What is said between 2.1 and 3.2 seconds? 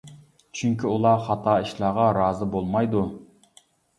رازى بولمايدۇ.